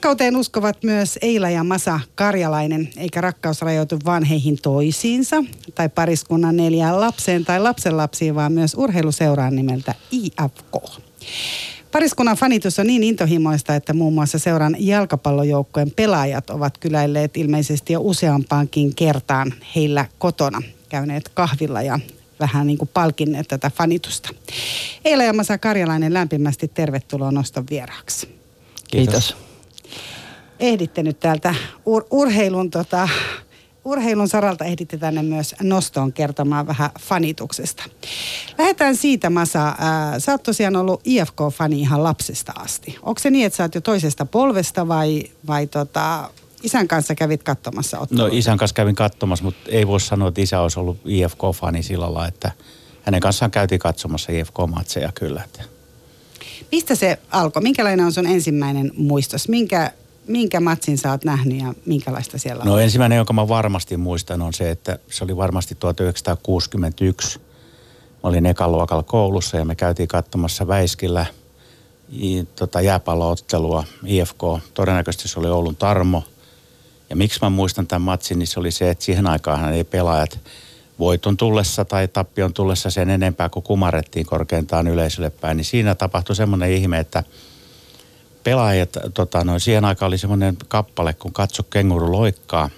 [0.00, 6.56] Rakkauteen uskovat myös Eila ja Masa Karjalainen, eikä rakkaus rajoitu vain heihin toisiinsa tai pariskunnan
[6.56, 11.00] neljään lapseen tai lapsenlapsiin, vaan myös urheiluseuraan nimeltä IFK.
[11.92, 18.00] Pariskunnan fanitus on niin intohimoista, että muun muassa seuran jalkapallojoukkojen pelaajat ovat kyläilleet ilmeisesti jo
[18.02, 22.00] useampaankin kertaan heillä kotona käyneet kahvilla ja
[22.40, 24.28] vähän niin kuin palkinneet tätä fanitusta.
[25.04, 28.28] Eila ja Masa Karjalainen lämpimästi tervetuloa noston vieraaksi.
[28.90, 29.49] Kiitos.
[30.60, 33.08] Ehditte nyt täältä ur- urheilun, tota,
[33.84, 37.82] urheilun saralta ehditte tänne myös nostoon kertomaan vähän fanituksesta.
[38.58, 39.74] Lähdetään siitä, Masa.
[39.78, 42.98] Ää, sä oot tosiaan ollut IFK-fani ihan lapsesta asti.
[43.02, 46.30] Onko se niin, että sä oot jo toisesta polvesta vai, vai tota,
[46.62, 48.28] isän kanssa kävit katsomassa ottelua?
[48.28, 52.04] No isän kanssa kävin katsomassa, mutta ei voi sanoa, että isä olisi ollut IFK-fani sillä
[52.04, 52.52] lailla, että
[53.02, 55.42] hänen kanssaan käytiin katsomassa IFK-matseja kyllä.
[55.44, 55.79] Että.
[56.72, 57.62] Mistä se alkoi?
[57.62, 59.48] Minkälainen on sun ensimmäinen muistos?
[59.48, 59.90] Minkä,
[60.26, 62.68] minkä matsin sä oot nähnyt ja minkälaista siellä on?
[62.68, 67.38] No ensimmäinen, jonka mä varmasti muistan, on se, että se oli varmasti 1961.
[68.22, 71.26] Mä olin ekaluokalla koulussa ja me käytiin katsomassa Väiskillä
[72.56, 74.42] tota, jääpalloottelua IFK.
[74.74, 76.24] Todennäköisesti se oli Oulun Tarmo.
[77.10, 80.38] Ja miksi mä muistan tämän matsin, niin se oli se, että siihen aikaan ei pelaajat
[81.00, 86.36] voiton tullessa tai tappion tullessa sen enempää kuin kumarettiin korkeintaan yleisölle päin, niin siinä tapahtui
[86.36, 87.24] semmoinen ihme, että
[88.44, 92.70] pelaajat, tota, no, siihen aikaan oli semmoinen kappale, kun katso kenguru loikkaa,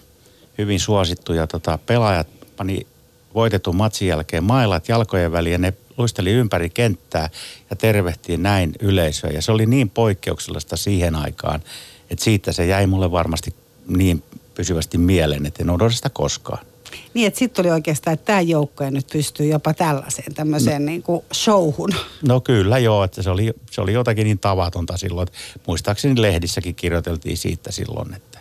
[0.58, 2.86] hyvin suosittu ja tota, pelaajat pani
[3.34, 7.30] voitetun matsin jälkeen mailat jalkojen väliin ja ne luisteli ympäri kenttää
[7.70, 9.30] ja tervehtiin näin yleisöä.
[9.30, 11.62] Ja se oli niin poikkeuksellista siihen aikaan,
[12.10, 13.54] että siitä se jäi mulle varmasti
[13.86, 14.22] niin
[14.54, 16.71] pysyvästi mieleen, että en odota sitä koskaan.
[17.14, 21.02] Niin, että sitten tuli oikeastaan, että tämä joukko nyt pystyy jopa tällaiseen tämmöiseen no, niin
[21.02, 21.90] kuin showhun.
[22.28, 25.28] No kyllä joo, että se oli, se oli jotakin niin tavatonta silloin.
[25.28, 28.38] Että muistaakseni lehdissäkin kirjoiteltiin siitä silloin, että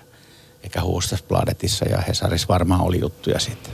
[0.63, 3.73] eikä Huustasbladetissa ja Hesarissa varmaan oli juttuja sitten.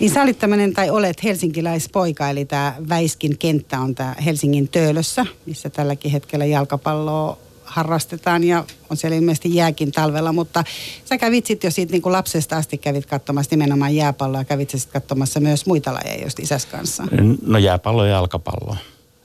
[0.00, 5.26] Niin sä olit tämmöinen, tai olet helsinkiläispoika, eli tämä Väiskin kenttä on tämä Helsingin Töölössä,
[5.46, 7.38] missä tälläkin hetkellä jalkapalloa
[7.72, 10.64] harrastetaan ja on siellä ilmeisesti jääkin talvella, mutta
[11.04, 14.70] sä kävit sitten jo siitä niin kuin lapsesta asti kävit katsomassa nimenomaan jääpalloa ja kävit
[14.70, 17.04] sitten katsomassa myös muita lajeja just isäs kanssa.
[17.46, 18.76] No jääpallo ja jalkapallo.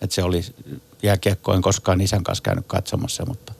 [0.01, 0.41] Et se oli,
[1.03, 3.53] jääkiekko en koskaan isän kanssa käynyt katsomassa, mutta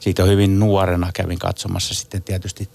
[0.00, 2.68] siitä hyvin nuorena kävin katsomassa sitten tietysti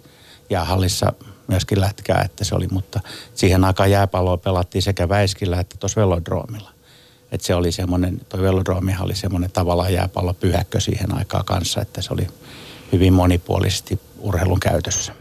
[0.49, 1.13] jäähallissa
[1.47, 2.99] myöskin lätkää, että se oli, mutta
[3.35, 6.76] siihen aikaan jääpalloa pelattiin sekä Väiskillä että tuossa velodroomilla.
[7.31, 12.13] Että se oli semmoinen, tuo velodroomihan oli semmoinen tavallaan jääpallopyhäkkö siihen aikaan kanssa, että se
[12.13, 12.27] oli
[12.91, 15.13] hyvin monipuolisesti urheilun käytössä.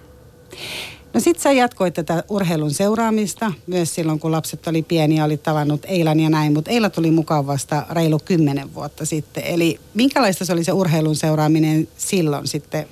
[1.15, 5.85] No sit sä jatkoit tätä urheilun seuraamista myös silloin, kun lapset oli pieniä, oli tavannut
[5.85, 9.45] Eilan ja näin, mutta Eila tuli mukaan vasta reilu kymmenen vuotta sitten.
[9.45, 12.87] Eli minkälaista se oli se urheilun seuraaminen silloin sitten,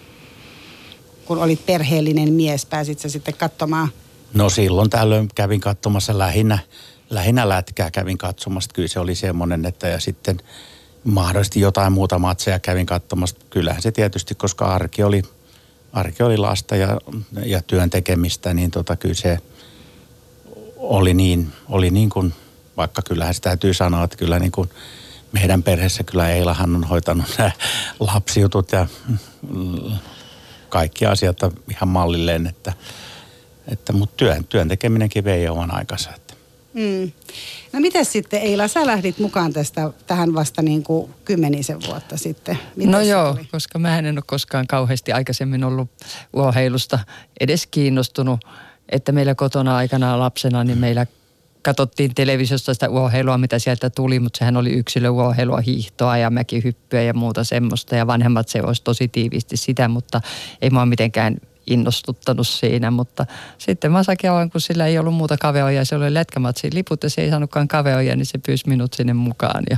[1.24, 3.88] kun olit perheellinen mies, pääsit sä sitten katsomaan?
[4.34, 6.58] No silloin tällöin kävin katsomassa lähinnä
[7.14, 8.70] lähinnä lätkää kävin katsomassa.
[8.74, 10.40] Kyllä se oli semmoinen, että ja sitten
[11.04, 13.36] mahdollisesti jotain muuta matseja kävin katsomassa.
[13.50, 15.22] Kyllähän se tietysti, koska arki oli,
[15.92, 17.00] arki oli lasta ja,
[17.46, 19.38] ja työn tekemistä, niin tota, kyllä se
[20.76, 22.34] oli niin, oli niin kuin,
[22.76, 24.70] vaikka kyllähän se täytyy sanoa, että kyllä niin kuin
[25.32, 27.50] meidän perheessä kyllä Eilahan on hoitanut nämä
[28.00, 28.86] lapsijutut ja
[30.68, 31.38] kaikki asiat
[31.70, 32.72] ihan mallilleen, että,
[33.68, 36.10] että mutta työn, työn tekeminenkin vei oman aikansa.
[36.74, 37.12] Mm.
[37.72, 42.58] No miten sitten Eila, sä lähdit mukaan tästä tähän vasta niin kuin kymmenisen vuotta sitten.
[42.76, 43.48] Miten no joo, oli?
[43.52, 45.90] koska mä en ole koskaan kauheasti aikaisemmin ollut
[46.32, 46.98] urheilusta
[47.40, 48.40] edes kiinnostunut.
[48.88, 51.06] Että meillä kotona aikana lapsena, niin meillä
[51.62, 57.14] katsottiin televisiosta sitä urheilua, mitä sieltä tuli, mutta sehän oli yksilöurheilua, hiihtoa ja mäkihyppyä ja
[57.14, 57.96] muuta semmoista.
[57.96, 60.20] Ja vanhemmat seurasi tosi tiiviisti sitä, mutta
[60.62, 61.36] ei mua mitenkään
[61.66, 63.26] innostuttanut siinä, mutta
[63.58, 67.30] sitten Masakeoan, kun sillä ei ollut muuta kaveoja, se oli lätkämatsiin liput ja se ei
[67.30, 69.76] saanutkaan kaveoja, niin se pyysi minut sinne mukaan ja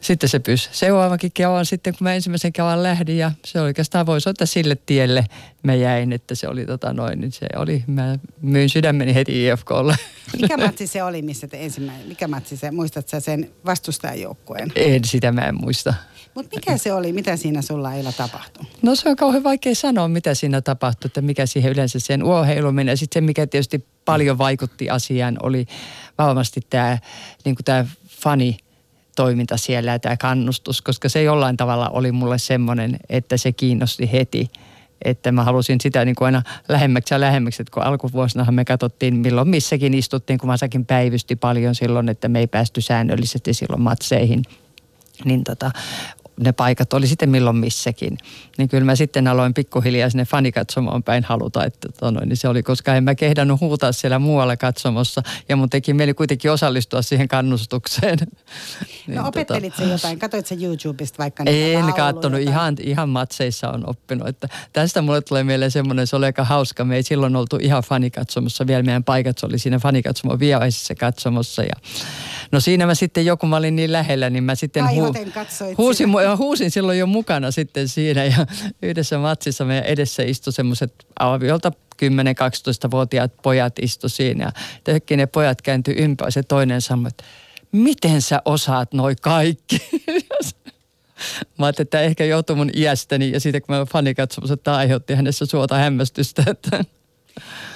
[0.00, 4.28] sitten se pyysi seuraavakin kevan sitten, kun mä ensimmäisen kevan lähdin ja se oikeastaan voisi
[4.28, 5.24] ottaa sille tielle
[5.62, 9.96] mä jäin, että se oli tota noin, niin se oli, mä myin sydämeni heti IFKlle.
[10.40, 14.72] Mikä matsi se oli, missä te ensimmäinen, mikä matsi se, muistat sä sen vastustajajoukkueen?
[14.76, 15.94] En, sitä mä en muista.
[16.34, 18.66] Mutta mikä se oli, mitä siinä sulla ei tapahtui?
[18.82, 22.72] No se on kauhean vaikea sanoa, mitä siinä tapahtui, että mikä siihen yleensä sen urheilu
[22.72, 22.90] meni.
[22.90, 25.66] Ja sitten se, mikä tietysti paljon vaikutti asiaan, oli
[26.18, 26.98] varmasti tämä
[27.44, 27.56] niin
[28.08, 28.56] fani
[29.16, 34.12] toiminta siellä ja tämä kannustus, koska se jollain tavalla oli mulle semmoinen, että se kiinnosti
[34.12, 34.50] heti.
[35.04, 39.16] Että mä halusin sitä niin kuin aina lähemmäksi ja lähemmäksi, että kun alkuvuosinahan me katsottiin
[39.16, 44.42] milloin missäkin istuttiin, kun Masakin päivysti paljon silloin, että me ei päästy säännöllisesti silloin matseihin.
[45.24, 45.70] Niin tota,
[46.40, 48.18] ne paikat oli sitten milloin missäkin.
[48.58, 52.62] Niin kyllä mä sitten aloin pikkuhiljaa sinne fanikatsomoon päin haluta, että tono, niin se oli,
[52.62, 55.22] koska en mä kehdannut huutaa siellä muualla katsomossa.
[55.48, 58.18] Ja mun teki mieli kuitenkin osallistua siihen kannustukseen.
[59.06, 59.88] niin, no opettelit tota...
[59.88, 60.18] jotain?
[60.18, 64.28] Katoit sä YouTubesta vaikka En katsonut, ihan, ihan matseissa on oppinut.
[64.28, 66.84] Että tästä mulle tulee mieleen semmoinen, se oli aika hauska.
[66.84, 71.62] Me ei silloin oltu ihan fanikatsomossa vielä, meidän paikat oli siinä fanikatsomo viaisessa katsomossa.
[71.62, 71.74] Ja
[72.52, 76.70] no siinä mä sitten joku, mä olin niin lähellä, niin mä sitten hu- huusin, huusin
[76.70, 78.24] silloin jo mukana sitten siinä.
[78.24, 78.46] Ja
[78.82, 81.72] yhdessä matsissa meidän edessä istui semmoiset aviolta
[82.02, 84.52] 10-12-vuotiaat pojat istu siinä.
[84.86, 87.24] Ja ne pojat kääntyi ympäri se toinen sanoi, että
[87.72, 89.78] miten sä osaat noi kaikki?
[91.58, 95.14] Mä ajattelin, että ehkä joutuu mun iästäni ja siitä kun mä fanikatsomus, että tämä aiheutti
[95.14, 96.44] hänessä suota hämmästystä.
[96.46, 96.84] Että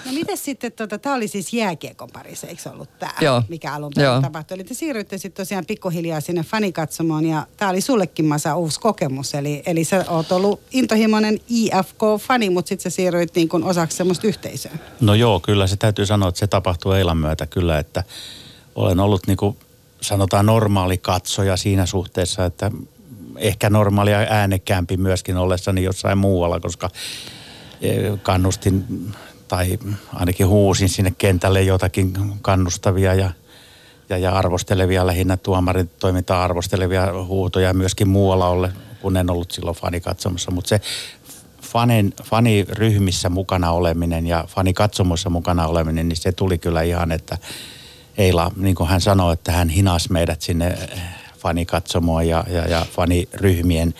[0.06, 3.42] No miten sitten, tota, tämä oli siis jääkiekon parissa, eikö ollut tämä, Joo.
[3.48, 4.54] mikä alun perin tapahtui?
[4.54, 9.34] Eli te siirryitte sitten tosiaan pikkuhiljaa sinne fanikatsomoon ja tämä oli sullekin Masa uusi kokemus.
[9.34, 14.26] Eli, eli sä oot ollut intohimoinen IFK-fani, mutta sitten sä siirryit niin kuin osaksi semmoista
[14.26, 14.72] yhteisöä.
[15.00, 18.04] No joo, kyllä se täytyy sanoa, että se tapahtuu Eilan myötä kyllä, että
[18.74, 19.56] olen ollut niin kuin
[20.00, 22.70] sanotaan normaali katsoja siinä suhteessa, että
[23.36, 26.90] ehkä normaalia äänekkäämpi myöskin ollessani jossain muualla, koska
[27.80, 28.84] eh, kannustin
[29.48, 29.78] tai
[30.14, 32.12] ainakin huusin sinne kentälle jotakin
[32.42, 33.30] kannustavia ja,
[34.08, 38.72] ja, ja arvostelevia, lähinnä tuomarin toimintaa arvostelevia huutoja myöskin muualla olle,
[39.02, 40.50] kun en ollut silloin fani katsomassa.
[40.50, 40.80] Mutta se
[41.62, 47.38] fanin, faniryhmissä mukana oleminen ja fanikatsomoissa mukana oleminen, niin se tuli kyllä ihan, että
[48.18, 50.78] Eila, niin kuin hän sanoi, että hän hinas meidät sinne
[51.38, 53.94] fanikatsomoon ja, ja, ja faniryhmien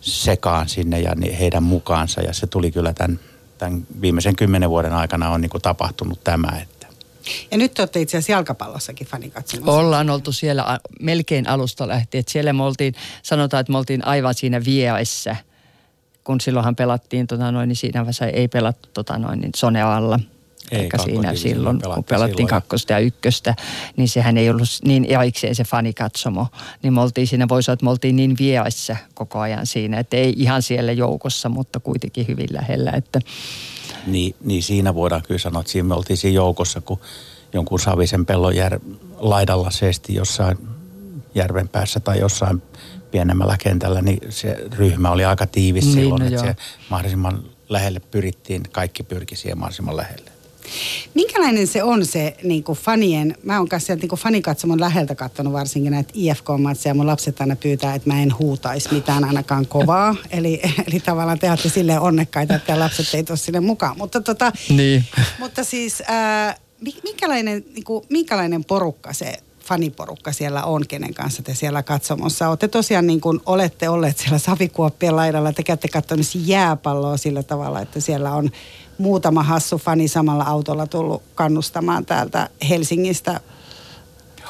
[0.00, 2.20] sekaan sinne ja heidän mukaansa.
[2.20, 3.20] Ja se tuli kyllä tämän
[3.62, 6.58] tämän viimeisen kymmenen vuoden aikana on niin kuin tapahtunut tämä.
[6.62, 6.86] Että.
[7.50, 9.72] Ja nyt olette itse asiassa jalkapallossakin fanikatsomassa.
[9.72, 12.20] Ollaan oltu siellä melkein alusta lähtien.
[12.20, 15.36] Että siellä me oltiin, sanotaan, että me oltiin aivan siinä vieessä
[16.24, 20.20] kun silloinhan pelattiin, tota noin, niin siinä vaiheessa ei pelattu tota noin, niin Sonealla.
[20.70, 22.48] Ei, siinä silloin, kun pelattiin silloin.
[22.48, 23.54] kakkosta ja ykköstä,
[23.96, 26.46] niin sehän ei ollut niin erikseen se fanikatsomo.
[26.82, 30.16] Niin me oltiin siinä, voisi sanoa, että me oltiin niin vieessä koko ajan siinä, että
[30.16, 32.90] ei ihan siellä joukossa, mutta kuitenkin hyvin lähellä.
[32.90, 33.20] Että...
[34.06, 37.00] Niin, niin siinä voidaan kyllä sanoa, että siinä me oltiin siinä joukossa, kun
[37.52, 38.80] jonkun Savisen pellon jär,
[39.18, 40.58] laidalla seesti jossain
[41.34, 42.62] järven päässä tai jossain
[43.10, 46.56] pienemmällä kentällä, niin se ryhmä oli aika tiivis niin, silloin, no että se
[46.90, 50.31] mahdollisimman lähelle pyrittiin, kaikki pyrki siihen mahdollisimman lähelle.
[51.14, 55.52] Minkälainen se on se niin kuin fanien, mä oon kanssa sieltä niin fanikatsomon läheltä katsonut
[55.52, 56.94] varsinkin näitä IFK-matseja.
[56.94, 60.16] Mun lapset aina pyytää, että mä en huutaisi mitään ainakaan kovaa.
[60.30, 63.98] eli, eli tavallaan te olette silleen onnekkaita, että lapset ei sinne mukaan.
[63.98, 65.04] Mutta, tota, niin.
[65.40, 66.56] mutta siis äh,
[67.02, 72.68] minkälainen, niin kuin, minkälainen porukka se faniporukka siellä on, kenen kanssa te siellä katsomossa olette.
[72.68, 78.00] Tosiaan niin kuin olette olleet siellä Savikuoppien laidalla, te käytte katsomassa jääpalloa sillä tavalla, että
[78.00, 78.50] siellä on
[79.02, 83.40] muutama hassu fani samalla autolla tullut kannustamaan täältä Helsingistä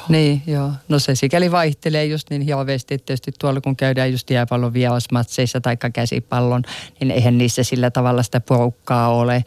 [0.09, 0.73] niin, joo.
[0.89, 5.61] No se sikäli vaihtelee just niin hirveästi, että tietysti tuolla kun käydään just jääpallon vierausmatseissa
[5.61, 6.63] tai käsipallon,
[7.01, 9.45] niin eihän niissä sillä tavalla sitä porukkaa ole.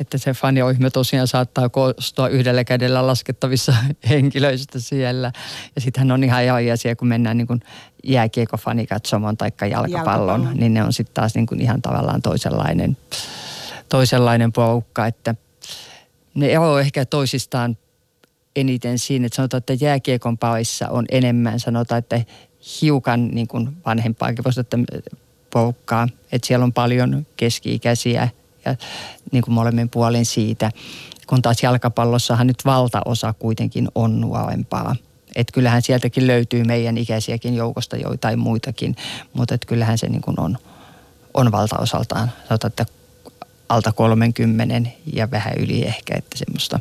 [0.00, 3.74] Että se faniohjelma tosiaan saattaa koostua yhdellä kädellä laskettavissa
[4.08, 5.32] henkilöistä siellä.
[5.74, 7.60] Ja sittenhän on ihan eri asia, kun mennään niin kuin
[8.04, 12.96] jääkiekofani-katsomon tai jalkapallon, jalkapallon, niin ne on sitten taas niin kuin ihan tavallaan toisenlainen
[13.88, 15.34] toisenlainen porukka, että
[16.34, 17.76] ne eroavat ehkä toisistaan
[18.56, 22.24] eniten siinä, että sanotaan, että jääkiekon parissa on enemmän, sanotaan, että
[22.82, 24.78] hiukan niin kuin vanhempaakin voisi että
[25.50, 28.28] porukkaa, että siellä on paljon keski-ikäisiä
[28.64, 28.76] ja
[29.32, 30.70] niin kuin molemmin puolin siitä,
[31.26, 34.96] kun taas jalkapallossahan nyt valtaosa kuitenkin on nuorempaa.
[35.36, 38.96] Että kyllähän sieltäkin löytyy meidän ikäisiäkin joukosta joitain muitakin,
[39.32, 40.58] mutta että kyllähän se niin kuin on,
[41.34, 42.32] on valtaosaltaan.
[42.48, 42.86] Sanotaan, että
[43.68, 46.80] alta 30 ja vähän yli ehkä, että semmoista.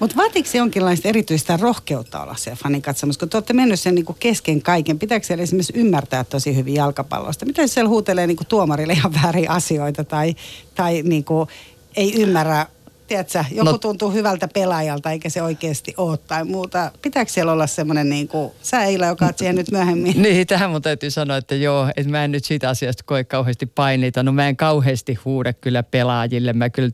[0.00, 4.16] Mutta vaatiiko se jonkinlaista erityistä rohkeutta olla se fanikatsomus, kun te olette mennyt sen niinku
[4.18, 4.98] kesken kaiken?
[4.98, 7.46] Pitääkö siellä esimerkiksi ymmärtää tosi hyvin jalkapallosta?
[7.46, 10.34] Miten siellä huutelee niinku tuomarille ihan väärin asioita tai,
[10.74, 11.48] tai niinku
[11.96, 12.66] ei ymmärrä
[13.06, 16.90] tiedätkö, joku no, tuntuu hyvältä pelaajalta eikä se oikeasti ole tai muuta.
[17.02, 20.22] Pitääkö siellä olla semmoinen niin kuin, sä Eila, joka oot siihen nyt myöhemmin?
[20.22, 23.66] Niin, tähän mun täytyy sanoa, että joo, että mä en nyt siitä asiasta koe kauheasti
[23.66, 24.22] paineita.
[24.22, 26.52] No mä en kauheasti huuda kyllä pelaajille.
[26.52, 26.90] Mä kyllä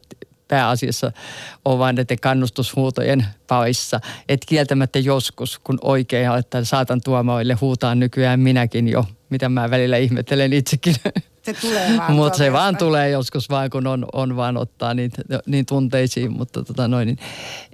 [0.52, 1.12] pääasiassa
[1.64, 4.00] on vain näiden kannustushuutojen paissa.
[4.28, 9.96] Että kieltämättä joskus, kun oikein että saatan tuomaille huutaa nykyään minäkin jo, mitä mä välillä
[9.96, 10.94] ihmettelen itsekin.
[11.42, 12.12] Se tulee vaan.
[12.18, 15.10] Mutta se vaan tulee joskus vaan, kun on, on vaan ottaa niin,
[15.46, 16.32] niin tunteisiin.
[16.32, 17.18] Mutta tota noin, niin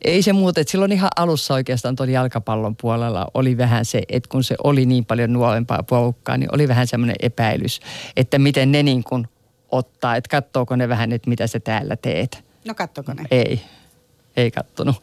[0.05, 4.29] ei se muuta, että silloin ihan alussa oikeastaan tuolla jalkapallon puolella oli vähän se, että
[4.29, 7.81] kun se oli niin paljon nuorempaa porukkaa, niin oli vähän semmoinen epäilys,
[8.17, 9.29] että miten ne niin kuin
[9.71, 12.48] ottaa, että katsoako ne vähän, että mitä sä täällä teet.
[12.69, 13.25] No kattoko ne?
[13.31, 13.61] Ei,
[14.37, 15.03] ei kattonut.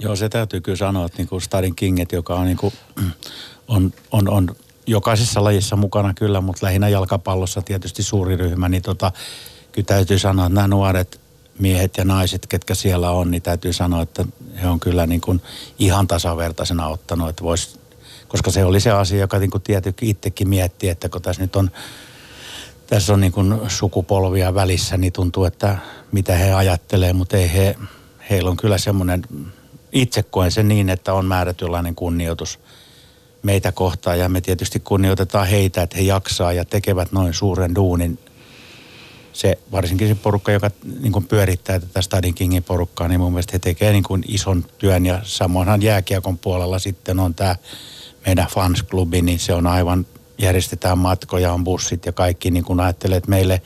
[0.00, 2.74] Joo, se täytyy kyllä sanoa, että niin kuin Stadin Kinget, joka on, niin kuin,
[3.68, 4.56] on, on, on
[4.86, 9.12] jokaisessa lajissa mukana kyllä, mutta lähinnä jalkapallossa tietysti suuri ryhmä, niin tota,
[9.72, 11.20] kyllä täytyy sanoa, että nämä nuoret
[11.58, 14.24] miehet ja naiset, ketkä siellä on, niin täytyy sanoa, että
[14.62, 15.42] he on kyllä niin kuin
[15.78, 17.78] ihan tasavertaisena ottanut, että vois,
[18.28, 21.56] koska se oli se asia, joka niin kuin tietenkin itsekin mietti, että kun tässä nyt
[21.56, 21.70] on
[22.88, 25.78] tässä on niin kuin sukupolvia välissä, niin tuntuu, että
[26.12, 27.74] mitä he ajattelee, mutta ei he,
[28.30, 29.22] heillä on kyllä semmoinen,
[29.92, 32.58] itse koen sen niin, että on määrätynlainen kunnioitus
[33.42, 38.18] meitä kohtaan ja me tietysti kunnioitetaan heitä, että he jaksaa ja tekevät noin suuren duunin.
[39.32, 43.52] Se, varsinkin se porukka, joka niin kuin pyörittää tätä Stadin Kingin porukkaa, niin mun mielestä
[43.52, 47.56] he tekevät niin kuin ison työn ja samoinhan jääkiekon puolella sitten on tämä
[48.26, 50.06] meidän fansklubi, niin se on aivan,
[50.38, 53.62] järjestetään matkoja, on bussit ja kaikki, niin kun ajattelee, että meille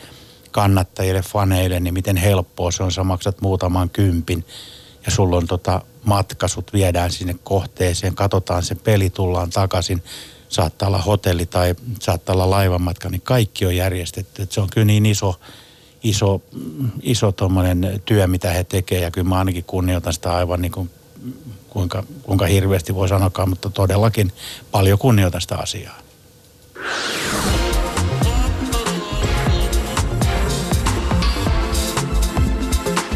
[0.50, 4.44] kannattajille, faneille, niin miten helppoa se on, sä maksat muutaman kympin
[5.06, 10.02] ja sulla on tota matka, sut viedään sinne kohteeseen, katsotaan se peli, tullaan takaisin,
[10.48, 14.42] saattaa olla hotelli tai saattaa olla laivamatka, niin kaikki on järjestetty.
[14.42, 15.40] Et se on kyllä niin iso,
[16.02, 16.42] iso,
[17.02, 17.34] iso
[18.04, 20.90] työ, mitä he tekevät ja kyllä mä ainakin kunnioitan sitä aivan niin kuin
[21.68, 24.32] kuinka, kuinka hirveästi voi sanokaan, mutta todellakin
[24.70, 25.98] paljon kunnioitan sitä asiaa.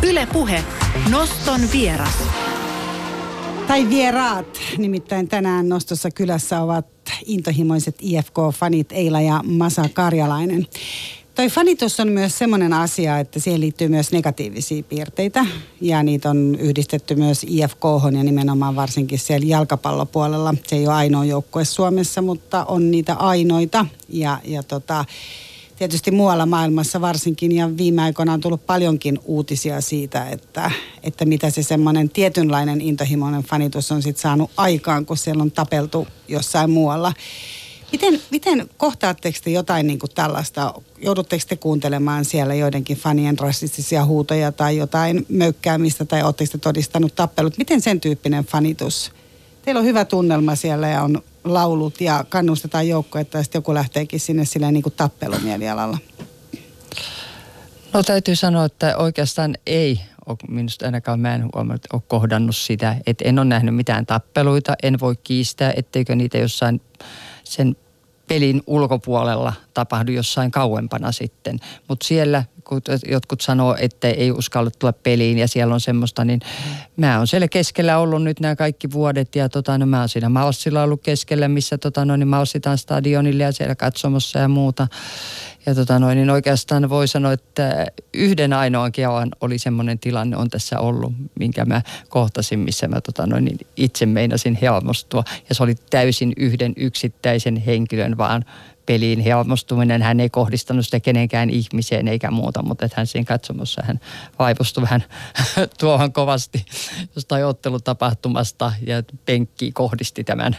[0.02, 0.64] Yle Puhe.
[1.10, 2.14] Noston vieras.
[3.66, 4.46] Tai vieraat,
[4.78, 6.86] nimittäin tänään nostossa kylässä ovat
[7.26, 10.66] intohimoiset IFK-fanit Eila ja Masa Karjalainen.
[11.36, 15.46] Toi fanitus on myös semmoinen asia, että siihen liittyy myös negatiivisia piirteitä
[15.80, 17.82] ja niitä on yhdistetty myös IFK
[18.16, 20.54] ja nimenomaan varsinkin siellä jalkapallopuolella.
[20.66, 25.04] Se ei ole ainoa joukkue Suomessa, mutta on niitä ainoita ja, ja tota,
[25.78, 30.70] tietysti muualla maailmassa varsinkin ja viime aikoina on tullut paljonkin uutisia siitä, että,
[31.02, 36.08] että mitä se semmoinen tietynlainen intohimoinen fanitus on sitten saanut aikaan, kun siellä on tapeltu
[36.28, 37.12] jossain muualla.
[37.92, 40.74] Miten, miten kohtaatteko te jotain niin kuin tällaista?
[40.98, 47.14] Joudutteko te kuuntelemaan siellä joidenkin fanien rasistisia huutoja tai jotain möykkäämistä tai oletteko te todistanut
[47.14, 47.58] tappelut?
[47.58, 49.12] Miten sen tyyppinen fanitus?
[49.62, 54.20] Teillä on hyvä tunnelma siellä ja on laulut ja kannustetaan joukkoja, että sitten joku lähteekin
[54.20, 55.98] sinne silleen niin kuin tappelumielialalla.
[57.92, 60.00] No täytyy sanoa, että oikeastaan ei
[60.48, 65.00] minusta ainakaan mä en huomannut, ole kohdannut sitä, että en ole nähnyt mitään tappeluita, en
[65.00, 66.80] voi kiistää, etteikö niitä jossain
[67.46, 67.76] sen
[68.28, 71.58] pelin ulkopuolella tapahdu jossain kauempana sitten.
[71.88, 72.44] Mutta siellä,
[73.08, 76.40] jotkut sanoo, että ei uskalla tulla peliin ja siellä on semmoista, niin
[76.96, 80.28] mä oon siellä keskellä ollut nyt nämä kaikki vuodet ja tota, no, mä oon siinä
[80.28, 84.88] Maussilla ollut keskellä, missä tota, no, niin Maussitaan stadionille ja siellä katsomossa ja muuta.
[85.66, 90.50] Ja tota noin, niin oikeastaan voi sanoa, että yhden ainoan kevan oli semmoinen tilanne on
[90.50, 95.24] tässä ollut, minkä mä kohtasin, missä mä tota noin, niin itse meinasin helmostua.
[95.48, 98.44] Ja se oli täysin yhden yksittäisen henkilön vaan
[98.86, 100.02] peliin helmostuminen.
[100.02, 104.00] Hän ei kohdistanut sitä kenenkään ihmiseen eikä muuta, mutta että hän siinä katsomossa hän
[104.38, 105.04] vaivustui vähän
[105.80, 106.64] tuohon kovasti
[107.16, 110.56] jostain ottelutapahtumasta ja penkki kohdisti tämän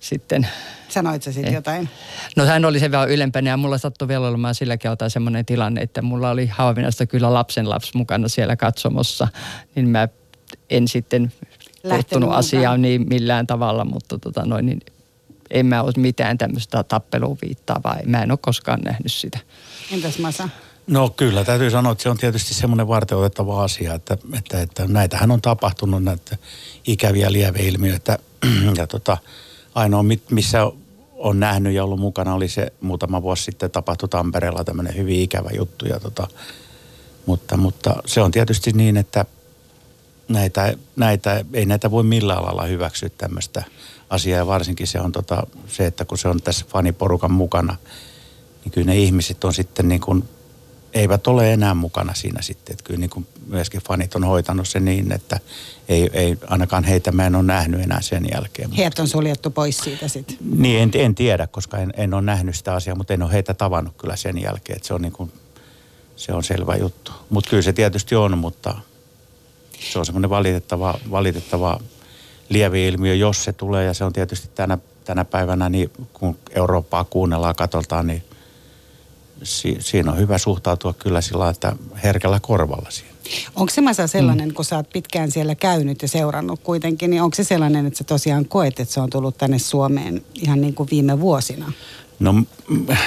[0.00, 0.48] sitten
[0.88, 1.54] Sanoit sä sitten Eh.
[1.54, 1.88] jotain?
[2.36, 5.80] No hän oli sen verran ylempänä ja mulla sattui vielä olemaan sillä kertaa semmoinen tilanne,
[5.80, 9.28] että mulla oli Haavinasta kyllä lapsen lapsi mukana siellä katsomossa,
[9.74, 10.08] niin mä
[10.70, 11.32] en sitten
[11.82, 12.38] puuttunut mukaan.
[12.38, 14.80] asiaan niin millään tavalla, mutta tota noin, niin
[15.50, 19.38] en mä ole mitään tämmöistä tappeluun viittaavaa, mä en ole koskaan nähnyt sitä.
[19.92, 20.48] Entäs Masa?
[20.86, 25.30] No kyllä, täytyy sanoa, että se on tietysti semmoinen varteutettava asia, että, että, että näitähän
[25.30, 26.36] on tapahtunut näitä
[26.86, 28.18] ikäviä lieveilmiöitä.
[28.76, 29.16] Ja tota,
[29.74, 30.72] ainoa, missä
[31.16, 35.50] on nähnyt ja ollut mukana, oli se muutama vuosi sitten tapahtui Tampereella tämmöinen hyvin ikävä
[35.56, 35.86] juttu.
[35.86, 36.28] Ja tota,
[37.26, 39.24] mutta, mutta se on tietysti niin, että
[40.28, 43.64] näitä, näitä, ei näitä voi millään lailla hyväksyä tämmöistä
[44.10, 44.38] asiaa.
[44.38, 47.76] Ja varsinkin se on tota, se, että kun se on tässä faniporukan mukana,
[48.64, 50.24] niin kyllä ne ihmiset on sitten niin kuin,
[50.92, 52.72] eivät ole enää mukana siinä sitten.
[52.72, 55.40] Että kyllä niin kuin myöskin fanit on hoitanut sen niin, että
[55.88, 58.72] ei, ei ainakaan heitä mä en ole nähnyt enää sen jälkeen.
[58.72, 60.36] Heidät on suljettu pois siitä sitten.
[60.56, 63.54] Niin, en, en tiedä, koska en, en ole nähnyt sitä asiaa, mutta en ole heitä
[63.54, 64.76] tavannut kyllä sen jälkeen.
[64.76, 65.32] Että se on niin kuin,
[66.16, 67.12] se on selvä juttu.
[67.30, 68.74] Mutta kyllä se tietysti on, mutta
[69.92, 71.80] se on semmoinen valitettava, valitettava
[72.48, 73.84] lieveilmiö, jos se tulee.
[73.84, 78.22] Ja se on tietysti tänä, tänä päivänä, niin kun Eurooppaa kuunnellaan, katsotaan, niin
[79.42, 83.14] si, siinä on hyvä suhtautua kyllä sillä että herkällä korvalla siihen.
[83.56, 84.54] Onko se Masa sellainen, mm.
[84.54, 88.04] kun sä oot pitkään siellä käynyt ja seurannut kuitenkin, niin onko se sellainen, että sä
[88.04, 91.72] tosiaan koet, että se on tullut tänne Suomeen ihan niin kuin viime vuosina?
[92.18, 92.34] No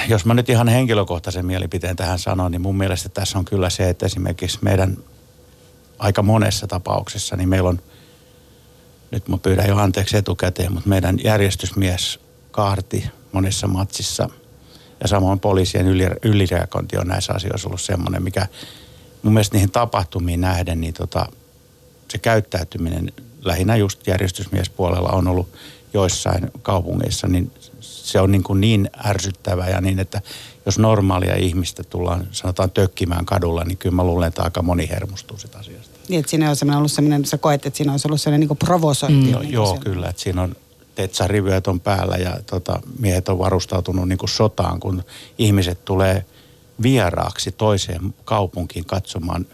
[0.08, 3.88] jos mä nyt ihan henkilökohtaisen mielipiteen tähän sanon, niin mun mielestä tässä on kyllä se,
[3.88, 4.96] että esimerkiksi meidän
[5.98, 7.78] aika monessa tapauksessa, niin meillä on,
[9.12, 14.28] nyt mä pyydän jo anteeksi etukäteen, mutta meidän järjestysmies kaarti monessa matsissa
[15.00, 15.86] ja samoin poliisien
[16.22, 18.46] ylireagointi on näissä asioissa ollut semmoinen, mikä
[19.22, 21.26] mun mielestä niihin tapahtumiin nähden, niin tota,
[22.10, 23.12] se käyttäytyminen
[23.44, 25.48] lähinnä just järjestysmiespuolella on ollut
[25.94, 27.50] joissain kaupungeissa, niin
[27.82, 30.20] se on niin, kuin niin ärsyttävää ja niin, että
[30.66, 35.38] jos normaalia ihmistä tullaan sanotaan tökkimään kadulla, niin kyllä mä luulen, että aika moni hermostuu
[35.38, 35.98] sitä asiasta.
[36.08, 39.26] Niin, että siinä on ollut sellainen, sä koet, että siinä olisi ollut sellainen niin provosointi.
[39.26, 39.32] Mm.
[39.32, 40.56] Joo, niin joo kyllä, että siinä on
[40.94, 45.02] tetsarivyöt on päällä ja tota, miehet on varustautunut niin kuin sotaan, kun
[45.38, 46.24] ihmiset tulee
[46.82, 49.46] vieraaksi toiseen kaupunkiin katsomaan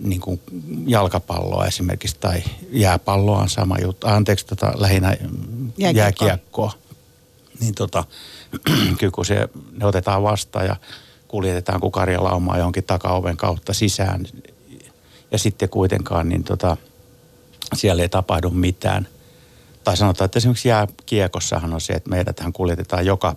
[0.00, 0.40] niin kuin
[0.86, 4.06] jalkapalloa esimerkiksi tai jääpalloa on sama juttu.
[4.06, 5.16] Anteeksi, tota, lähinnä
[5.78, 6.28] jääkiekkoa.
[6.28, 6.72] jääkiekkoa.
[7.60, 8.04] Niin tota,
[9.14, 10.76] kun se, ne otetaan vastaan ja
[11.28, 14.26] kuljetetaan kukarjalaumaa johonkin takaoven kautta sisään
[15.30, 16.76] ja sitten kuitenkaan niin tota,
[17.76, 19.08] siellä ei tapahdu mitään.
[19.84, 23.36] Tai sanotaan, että esimerkiksi jääkiekossahan on se, että meidäthän kuljetetaan joka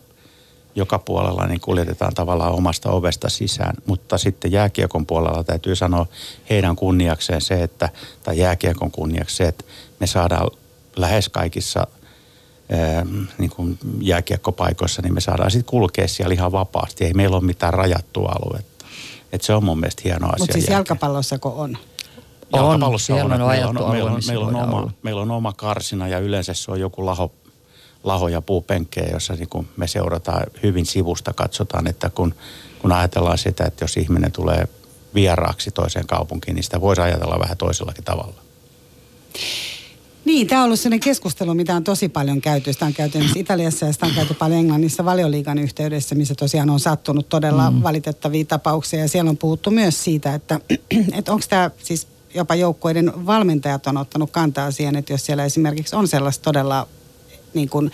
[0.75, 3.75] joka puolella niin kuljetetaan tavallaan omasta ovesta sisään.
[3.85, 6.05] Mutta sitten jääkiekon puolella täytyy sanoa
[6.49, 7.89] heidän kunniakseen se, että,
[8.23, 9.63] tai jääkiekon kunniaksi se, että
[9.99, 10.51] me saadaan
[10.95, 11.87] lähes kaikissa
[13.37, 17.05] niin kuin jääkiekkopaikoissa, niin me saadaan sitten kulkea siellä ihan vapaasti.
[17.05, 18.85] Ei meillä ole mitään rajattua aluetta.
[19.33, 20.37] Et se on mun mielestä hieno asia.
[20.39, 21.77] Mutta siis jalkapallossako on?
[22.53, 26.07] Jalkapallossa on, on, on, meillä on, meillä on, meillä on, oma, meillä on oma karsina
[26.07, 27.31] ja yleensä se on joku laho
[28.03, 32.33] lahoja puupenkkejä, jossa niin kuin me seurataan hyvin sivusta, katsotaan, että kun,
[32.81, 34.67] kun ajatellaan sitä, että jos ihminen tulee
[35.13, 38.50] vieraaksi toiseen kaupunkiin, niin sitä voisi ajatella vähän toisellakin tavalla.
[40.31, 42.73] Niin, tämä on ollut sellainen keskustelu, mitä on tosi paljon käyty.
[42.73, 46.79] Sitä on käyty Italiassa ja sitä on käyty paljon Englannissa valioliigan yhteydessä, missä tosiaan on
[46.79, 47.83] sattunut todella mm.
[47.83, 48.99] valitettavia tapauksia.
[48.99, 50.59] Ja siellä on puhuttu myös siitä, että,
[51.17, 55.95] että onko tämä siis jopa joukkueiden valmentajat on ottanut kantaa siihen, että jos siellä esimerkiksi
[55.95, 56.87] on sellaista todella
[57.53, 57.91] niin kuin,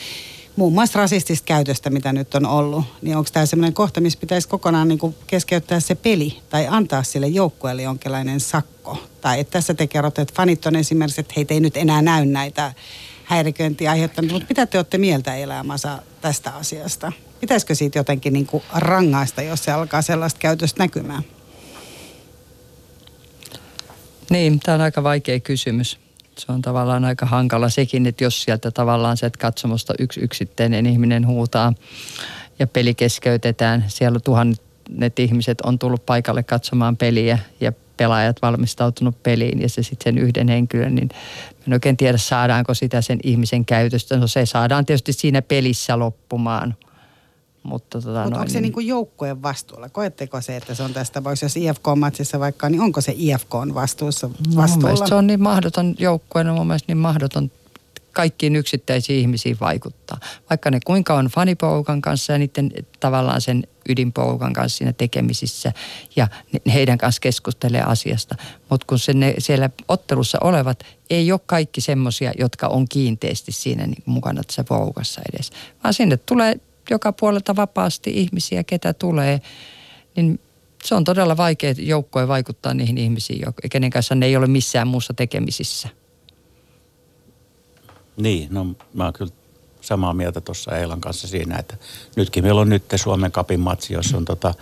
[0.57, 4.47] muun muassa rasistista käytöstä, mitä nyt on ollut, niin onko tämä sellainen kohta, missä pitäisi
[4.47, 9.03] kokonaan niin keskeyttää se peli tai antaa sille joukkueelle jonkinlainen sakko?
[9.21, 12.25] Tai että tässä te kerrotte, että fanit on esimerkiksi, että heitä ei nyt enää näy
[12.25, 12.73] näitä
[13.23, 17.11] häiriköintiä aiheuttanut, mutta mitä te olette mieltä elämässä tästä asiasta?
[17.39, 21.23] Pitäisikö siitä jotenkin niin kuin rangaista, jos se alkaa sellaista käytöstä näkymään?
[24.29, 26.06] Niin, tämä on aika vaikea kysymys
[26.37, 31.27] se on tavallaan aika hankala sekin, että jos sieltä tavallaan se katsomusta yksi yksittäinen ihminen
[31.27, 31.73] huutaa
[32.59, 39.61] ja peli keskeytetään, siellä tuhannet ihmiset on tullut paikalle katsomaan peliä ja pelaajat valmistautunut peliin
[39.61, 41.09] ja se sitten sen yhden henkilön, niin
[41.67, 44.17] en oikein tiedä saadaanko sitä sen ihmisen käytöstä.
[44.17, 46.75] No se saadaan tietysti siinä pelissä loppumaan–
[47.67, 49.89] mutta tota, Mut onko se niin kuin joukkueen vastuulla?
[49.89, 53.73] Koetteko se, että se on tässä tapauksessa, jos IFK-matsissa vaikka, niin onko se IFK on
[53.73, 54.99] vastuussa, vastuulla?
[54.99, 57.51] No, se on niin mahdoton joukkueen, on mun mielestä niin mahdoton
[58.17, 60.19] kaikkiin yksittäisiin ihmisiin vaikuttaa.
[60.49, 65.73] Vaikka ne kuinka on fanipoukan kanssa ja niiden tavallaan sen ydinpoukan kanssa siinä tekemisissä
[66.15, 66.27] ja
[66.73, 68.35] heidän kanssa keskustelee asiasta.
[68.69, 73.87] Mutta kun se ne siellä ottelussa olevat ei ole kaikki semmoisia, jotka on kiinteästi siinä
[73.87, 75.51] niin mukana tässä poukassa edes.
[75.83, 79.41] Vaan sinne tulee joka puolelta vapaasti ihmisiä, ketä tulee,
[80.15, 80.39] niin
[80.83, 85.13] se on todella vaikea joukkoja vaikuttaa niihin ihmisiin, kenen kanssa ne ei ole missään muussa
[85.13, 85.89] tekemisissä.
[88.17, 89.31] Niin, no mä oon kyllä
[89.81, 91.77] samaa mieltä tuossa Eilan kanssa siinä, että
[92.15, 94.53] nytkin meillä on nyt Suomen kapin matsi, jossa on tota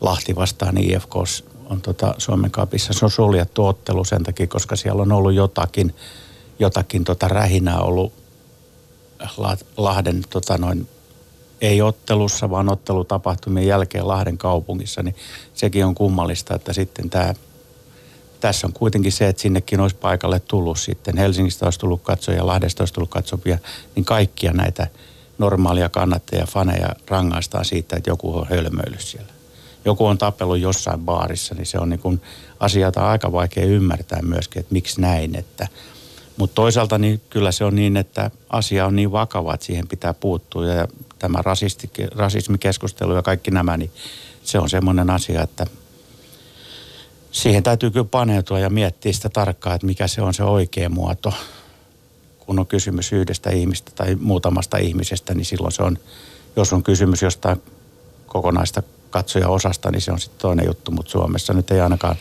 [0.00, 1.16] Lahti vastaan IFK
[1.64, 2.92] on tota Suomen kapissa.
[2.92, 5.94] Se on suljettu ottelu sen takia, koska siellä on ollut jotakin,
[6.58, 8.12] jotakin tota rähinää ollut
[9.76, 10.88] Lahden tota noin
[11.62, 15.16] ei ottelussa, vaan ottelutapahtumien jälkeen Lahden kaupungissa, niin
[15.54, 17.34] sekin on kummallista, että sitten tämä,
[18.40, 21.18] tässä on kuitenkin se, että sinnekin olisi paikalle tullut sitten.
[21.18, 23.58] Helsingistä olisi tullut katsoja, Lahdesta olisi tullut katsojia,
[23.94, 24.86] niin kaikkia näitä
[25.38, 29.32] normaalia kannattajia, faneja rangaistaan siitä, että joku on hölmöillyt siellä.
[29.84, 32.22] Joku on tapellut jossain baarissa, niin se on niin kuin
[32.60, 35.68] asiata aika vaikea ymmärtää myöskin, että miksi näin, että–
[36.36, 40.14] mutta toisaalta niin kyllä se on niin, että asia on niin vakava, että siihen pitää
[40.14, 40.66] puuttua.
[40.66, 40.88] Ja
[41.22, 43.90] tämä rasisti, rasismikeskustelu ja kaikki nämä, niin
[44.42, 45.66] se on semmoinen asia, että
[47.30, 51.32] siihen täytyy kyllä paneutua ja miettiä sitä tarkkaan, että mikä se on se oikea muoto.
[52.38, 55.98] kun on kysymys yhdestä ihmistä tai muutamasta ihmisestä, niin silloin se on,
[56.56, 57.62] jos on kysymys jostain
[58.26, 62.16] kokonaista katsoja-osasta, niin se on sitten toinen juttu, mutta Suomessa nyt ei ainakaan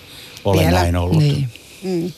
[0.46, 0.80] ole Vielä.
[0.80, 1.18] näin ollut.
[1.18, 1.50] Niin.
[1.84, 2.12] Mm.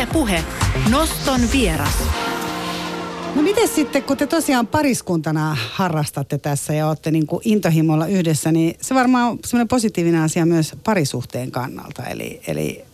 [0.00, 0.44] Yle Puhe.
[0.90, 1.94] Noston vieras.
[3.34, 8.52] No miten sitten, kun te tosiaan pariskuntana harrastatte tässä ja olette niin kuin intohimolla yhdessä,
[8.52, 12.04] niin se varmaan on semmoinen positiivinen asia myös parisuhteen kannalta.
[12.04, 12.84] Eli, eli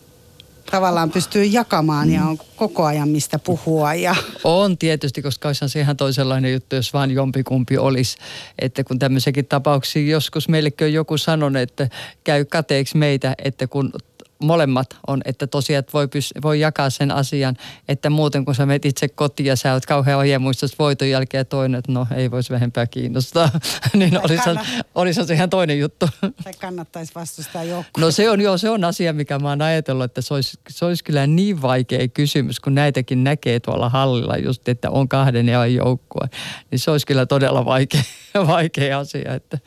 [0.70, 3.94] tavallaan pystyy jakamaan ja on koko ajan mistä puhua.
[3.94, 4.16] Ja...
[4.44, 8.18] On tietysti, koska olisihan se ihan toisenlainen juttu, jos vain jompikumpi olisi.
[8.58, 11.88] Että kun tämmöisiäkin tapauksia joskus meillekin on joku sanonut, että
[12.24, 13.92] käy kateeksi meitä, että kun
[14.38, 17.56] molemmat on, että tosiaan että voi, pys- voi jakaa sen asian,
[17.88, 21.44] että muuten kun sä menet itse kotiin ja sä oot kauhean ohjemuistus voiton jälkeen ja
[21.44, 23.50] toinen, että no ei voisi vähempää kiinnostaa,
[23.94, 24.60] niin olisihan,
[24.94, 26.08] olisihan se ihan toinen juttu.
[26.44, 28.04] Tai kannattaisi vastustaa joukkoa.
[28.04, 30.84] No se on joo, se on asia, mikä mä oon ajatellut, että se olisi, se
[30.84, 35.66] olisi kyllä niin vaikea kysymys, kun näitäkin näkee tuolla hallilla just, että on kahden ja
[35.66, 36.28] joukkue.
[36.70, 38.02] Niin se olisi kyllä todella vaikea,
[38.46, 39.34] vaikea asia.
[39.34, 39.58] Että.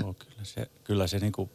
[0.00, 1.50] Joo, kyllä se, kyllä se niin kuin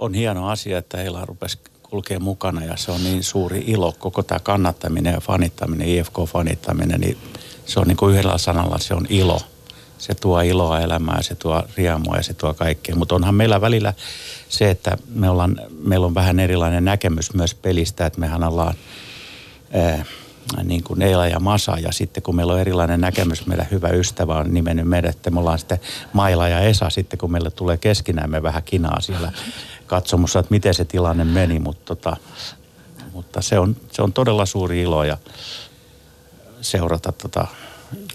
[0.00, 3.92] on hieno asia, että heillä rupesi kulkee mukana ja se on niin suuri ilo.
[3.98, 7.18] Koko tämä kannattaminen ja fanittaminen, IFK-fanittaminen, niin
[7.66, 9.40] se on niin kuin yhdellä sanalla, se on ilo.
[9.98, 12.96] Se tuo iloa elämään, se tuo riemua ja se tuo kaikkea.
[12.96, 13.94] Mutta onhan meillä välillä
[14.48, 18.74] se, että me ollaan, meillä on vähän erilainen näkemys myös pelistä, että mehän ollaan
[19.72, 20.04] ää,
[20.64, 24.38] niin kuin Neila ja Masa ja sitten kun meillä on erilainen näkemys, meidän hyvä ystävä
[24.38, 25.80] on nimennyt meidät, että me ollaan sitten
[26.12, 29.32] Maila ja Esa sitten kun meille tulee keskinään me vähän kinaa siellä
[29.86, 32.16] katsomussa, että miten se tilanne meni, mutta, tota,
[33.12, 35.16] mutta se, on, se on todella suuri ilo ja
[36.60, 37.46] seurata tota,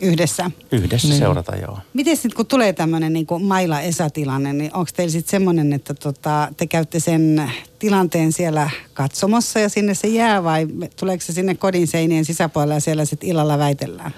[0.02, 0.52] Yhdessä.
[0.72, 1.20] yhdessä Niin.
[1.20, 1.80] seurata joo.
[1.94, 6.54] Miten sitten kun tulee tämmöinen niin Maila Esa-tilanne, niin onko teillä sitten semmoinen, että tota,
[6.58, 10.68] te käytte sen tilanteen siellä katsomossa ja sinne se jää vai
[11.00, 14.14] tuleeko se sinne kodin seinien sisäpuolella ja siellä sitten illalla väitellään?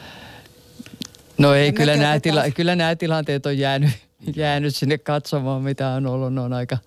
[1.38, 3.90] No ei, Ja kyllä nämä, tila, kyllä nämä tilanteet on jäänyt,
[4.36, 6.34] jäänyt sinne katsomaan, mitä on ollut.
[6.34, 6.78] Ne on aika,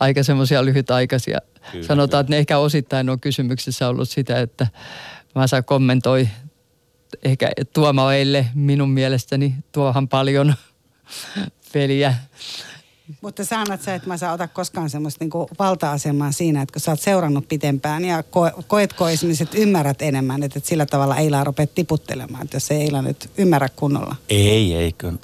[0.00, 1.38] aika semmoisia lyhytaikaisia.
[1.72, 4.66] Kyllä, Sanotaan, että ne ehkä osittain on kysymyksessä ollut sitä, että
[5.34, 6.28] Masa kommentoi
[7.24, 10.54] ehkä Tuomo Eille minun mielestäni tuohan paljon
[11.72, 12.14] peliä.
[13.20, 16.80] Mutta sä annat sä, että mä saa ota koskaan semmoista niinku valta-asemaa siinä, että kun
[16.80, 21.16] sä oot seurannut pitempään ja ko- koetko esimerkiksi, että ymmärrät enemmän, että, että sillä tavalla
[21.16, 24.16] Eila rupeaa tiputtelemaan, että jos ei Eila nyt ymmärrä kunnolla.
[24.28, 24.92] Ei, ei.
[24.92, 25.18] Kyllä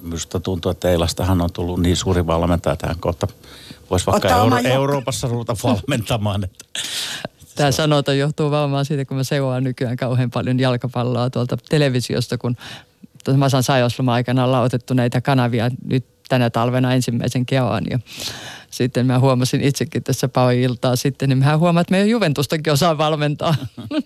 [0.00, 3.26] minusta tuntuu, että Eilastahan on tullut niin suuri valmentaja tähän kohta.
[3.90, 6.44] Voisi vaikka Ottaa Euro- Euroopassa ruveta valmentamaan.
[6.44, 6.64] Että
[7.58, 12.56] Tämä sanota johtuu varmaan siitä, kun mä seuraan nykyään kauhean paljon jalkapalloa tuolta televisiosta, kun
[13.36, 17.84] Masan sairausloma aikana ollaan otettu näitä kanavia nyt tänä talvena ensimmäisen kerran.
[17.90, 17.98] Ja
[18.70, 22.98] sitten mä huomasin itsekin tässä pari iltaa sitten, niin mä huomaan, että meidän Juventustakin osaa
[22.98, 23.54] valmentaa.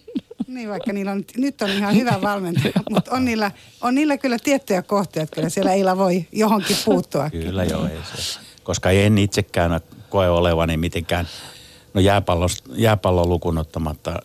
[0.47, 4.39] Niin vaikka niillä on, nyt on ihan hyvä valmentaja, mutta on niillä, on niillä kyllä
[4.45, 7.31] tiettyjä kohtia, että kyllä siellä Eila voi johonkin puuttua.
[7.31, 8.39] Kyllä joo, ei se.
[8.63, 11.29] Koska en itsekään koe olevani mitenkään,
[11.95, 12.01] no
[12.75, 14.23] jääpallon lukuun ottamatta,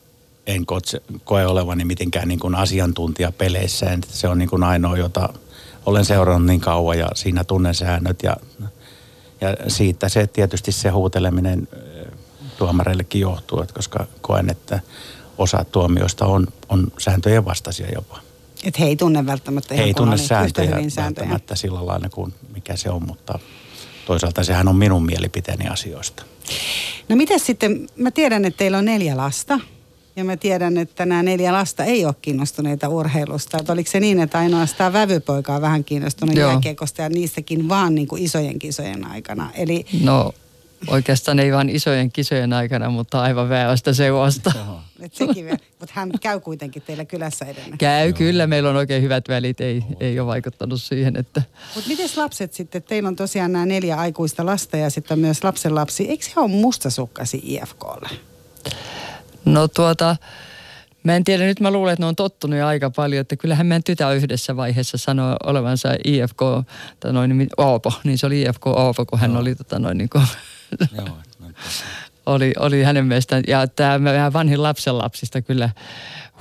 [0.47, 3.97] en kotse, koe olevani mitenkään niin kuin asiantuntija peleissä.
[4.07, 5.29] Se on niin kuin ainoa, jota
[5.85, 8.37] olen seurannut niin kauan ja siinä tunnen säännöt ja,
[9.41, 11.67] ja siitä se tietysti se huuteleminen
[12.57, 14.79] tuomareillekin johtuu, että koska koen, että
[15.37, 18.19] osa tuomioista on, on sääntöjen vastaisia jopa.
[18.63, 21.23] Että he ei tunne välttämättä He ei ihan tunne sääntöjä hyvin sääntöjä.
[21.23, 23.39] välttämättä sillä lailla kuin mikä se on, mutta
[24.05, 26.23] toisaalta sehän on minun mielipiteeni asioista.
[27.09, 29.59] No mitä sitten, mä tiedän, että teillä on neljä lasta.
[30.15, 33.57] Ja mä tiedän, että nämä neljä lasta ei ole kiinnostuneita urheilusta.
[33.57, 38.07] Että oliko se niin, että ainoastaan vävypoika on vähän kiinnostunut jääkiekosta ja niistäkin vaan niin
[38.07, 39.49] kuin isojen kisojen aikana.
[39.53, 40.33] Eli No
[40.87, 44.51] oikeastaan ei vain isojen kisojen aikana, mutta aivan väärästä seurasta.
[44.99, 47.77] et sekin vielä, mutta hän käy kuitenkin teillä kylässä edelleen.
[47.77, 51.41] Käy kyllä, meillä on oikein hyvät välit, ei, ei ole vaikuttanut siihen, että
[51.75, 56.09] Mutta miten lapset sitten, teillä on tosiaan nämä neljä aikuista lasta ja sitten myös lapsenlapsi.
[56.09, 58.09] Eikö he ole mustasukkasi IFKlle?
[59.45, 60.15] No tuota,
[61.03, 63.65] mä en tiedä, nyt mä luulen, että ne on tottunut jo aika paljon, että kyllähän
[63.65, 66.39] meidän tytär yhdessä vaiheessa sanoi olevansa IFK,
[66.99, 70.09] tai noin, nimi- Oopo, niin se oli IFK Oopo, kun hän oli tota noin niin
[70.09, 70.23] kuin,
[70.97, 71.17] Joo,
[72.25, 73.43] oli, oli hänen mielestään.
[73.47, 75.69] Ja tämä vähän vanhin lapsenlapsista kyllä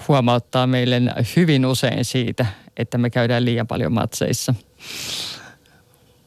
[0.08, 1.02] huomauttaa meille
[1.36, 4.54] hyvin usein siitä, että me käydään liian paljon matseissa.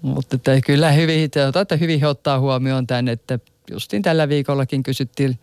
[0.02, 3.40] Mutta että kyllä hyvin, että hyvin he ottaa huomioon tämän, että
[3.72, 5.40] justiin tällä viikollakin kysyttiin,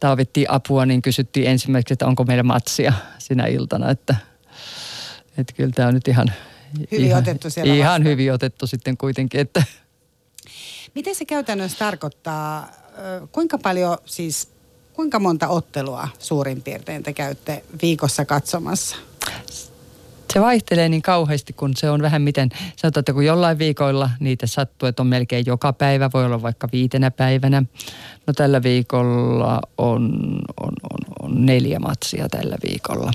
[0.00, 4.16] taavittiin apua, niin kysyttiin ensimmäiseksi, että onko meillä matsia sinä iltana, että,
[5.38, 6.32] että kyllä tämä on nyt ihan,
[6.92, 8.04] Hyvin ihan, otettu ihan vastaan.
[8.04, 9.62] hyvin otettu sitten kuitenkin, että
[10.96, 12.68] Miten se käytännössä tarkoittaa,
[13.32, 14.48] kuinka paljon siis,
[14.92, 18.96] kuinka monta ottelua suurin piirtein te käytte viikossa katsomassa?
[20.32, 24.46] se vaihtelee niin kauheasti, kun se on vähän miten, sanotaan, että kun jollain viikoilla niitä
[24.46, 27.62] sattuu, että on melkein joka päivä, voi olla vaikka viitenä päivänä.
[28.26, 30.02] No tällä viikolla on,
[30.62, 33.10] on, on, on neljä matsia tällä viikolla,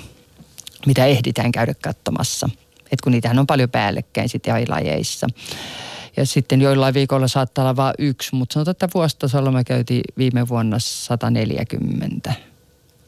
[0.85, 2.49] mitä ehditään käydä katsomassa.
[2.91, 5.27] Et kun niitähän on paljon päällekkäin sitten lajeissa.
[6.17, 10.47] Ja sitten joillain viikolla saattaa olla vain yksi, mutta sanotaan, että vuositasolla me käytiin viime
[10.47, 12.33] vuonna 140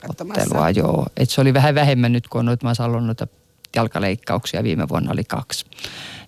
[0.07, 0.41] Katsomassa?
[0.41, 1.07] ottelua, joo.
[1.17, 3.27] Et se oli vähän vähemmän nyt, kun on noita, mä noita
[3.75, 5.65] jalkaleikkauksia, viime vuonna oli kaksi.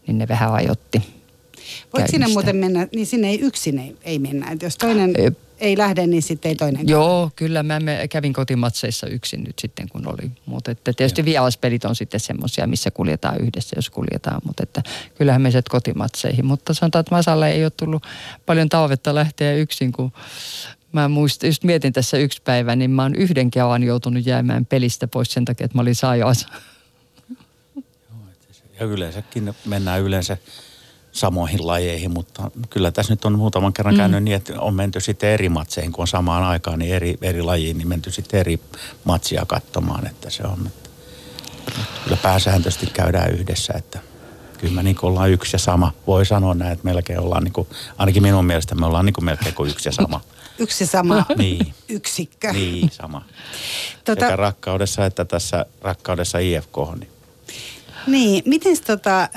[0.08, 1.15] Niin ne vähän ajotti.
[1.94, 4.52] Voit sinne muuten mennä, niin sinne ei yksin ei, ei mennä.
[4.52, 5.32] Et jos toinen Ei.
[5.60, 6.88] ei lähde, niin sitten ei toinen.
[6.88, 10.32] Joo, kyllä mä me kävin kotimatseissa yksin nyt sitten, kun oli.
[10.46, 14.42] Mutta että tietysti vialaspelit on sitten semmoisia, missä kuljetaan yhdessä, jos kuljetaan.
[14.46, 14.84] Mutta että
[15.16, 16.46] kyllähän me sieltä kotimatseihin.
[16.46, 18.04] Mutta sanotaan, että Masalle ei ole tullut
[18.46, 20.12] paljon talvetta lähteä yksin, kun
[20.92, 25.08] mä muistin, just mietin tässä yksi päivä, niin mä oon yhden kevan joutunut jäämään pelistä
[25.08, 26.48] pois sen takia, että mä olin sairaas.
[28.80, 30.38] Ja yleensäkin mennään yleensä
[31.16, 35.30] samoihin lajeihin, mutta kyllä tässä nyt on muutaman kerran käynyt niin, että on menty sitten
[35.30, 38.60] eri matseihin, kun on samaan aikaan niin eri, eri lajiin, niin menty sitten eri
[39.04, 40.90] matsia katsomaan, että se on, että
[42.04, 44.00] kyllä pääsääntöisesti käydään yhdessä, että
[44.58, 45.92] kyllä me niin ollaan yksi ja sama.
[46.08, 49.26] Voi sanoa näin, että melkein ollaan, niin kuin, ainakin minun mielestä me ollaan niin kuin
[49.26, 50.22] melkein kuin yksi ja sama.
[50.60, 51.74] Yksi sama Niin.
[51.90, 52.52] yksikkö.
[52.54, 53.26] Niin, sama.
[54.06, 56.78] Tota- Sekä rakkaudessa että tässä rakkaudessa IFK.
[57.00, 57.10] Niin
[58.08, 59.30] Niin, miten tota, äh,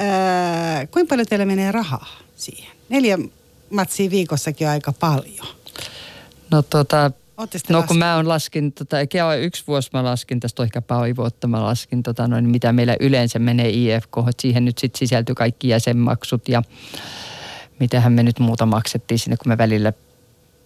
[0.90, 2.70] kuinka paljon teillä menee rahaa siihen?
[2.88, 3.18] Neljä
[3.70, 5.46] matsia viikossakin on aika paljon.
[6.50, 7.86] No tota, No laskenut?
[7.86, 11.16] kun mä on laskin, tota, eikä ole yksi vuosi mä laskin, tästä on ehkä pari
[11.16, 15.34] vuotta mä laskin, tota, noin, mitä meillä yleensä menee IFK, että siihen nyt sitten sisältyy
[15.34, 16.62] kaikki jäsenmaksut ja
[17.78, 19.92] mitähän me nyt muuta maksettiin sinne, kun me välillä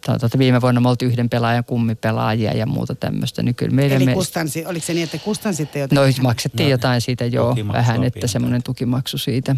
[0.06, 4.04] tai tota, viime vuonna me oltiin yhden pelaajan kummipelaajia ja muuta tämmöistä, niin kyllä Eli
[4.04, 6.22] me, kustansi, oliko se niin, että kustansitte No jotenkin?
[6.22, 9.56] maksettiin No, jotain siitä joo, tukimaksua vähän, että semmoinen tukimaksu siitä.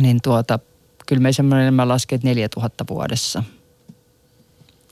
[0.00, 0.58] Niin tuota,
[1.06, 3.42] kyllä me semmoinen, mä lasken, että 4000 vuodessa.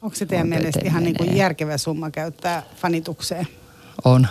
[0.03, 3.49] Onko se teidän mielestä ihan niin kuin järkevä summa käyttää fanitukseen?
[4.05, 4.29] On.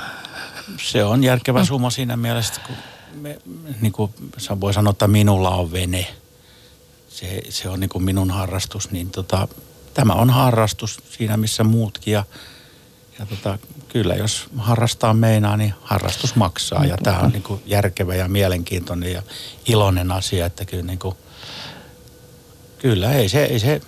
[0.78, 2.76] se on järkevä summa siinä mielessä, kun
[3.22, 3.40] me,
[3.82, 6.08] niin kuin sä voi sanoa, että minulla on vene.
[7.10, 9.48] Se, se on niin kuin minun harrastus, niin tota,
[9.96, 12.12] tämä on harrastus siinä missä muutkin.
[12.12, 12.24] Ja,
[13.20, 13.58] ja tota,
[13.90, 16.86] kyllä jos harrastaa meinaa, niin harrastus maksaa.
[16.86, 19.22] Ja tämä on niin kuin järkevä ja mielenkiintoinen ja
[19.68, 21.16] iloinen asia, että kyllä, niin kuin,
[22.78, 23.82] kyllä ei se, ei se,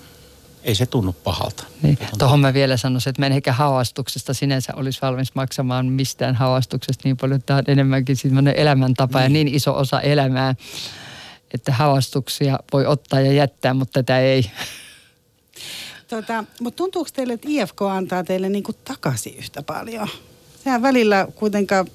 [0.64, 1.64] ei se tunnu pahalta.
[1.82, 1.98] Niin.
[2.20, 7.02] Tuohon mä vielä sanoisin, että mä en ehkä havastuksesta sinänsä olisi valmis maksamaan mistään havastuksesta
[7.04, 7.42] niin paljon.
[7.42, 10.56] Tämä on enemmänkin semmoinen elämäntapa ja niin iso osa elämää,
[11.54, 14.52] että havastuksia voi ottaa ja jättää, mutta tätä ei.
[16.08, 20.08] Tota, mutta tuntuuko teille, että IFK antaa teille niin kuin takaisin yhtä paljon?
[20.64, 21.88] Sehän välillä kuitenkaan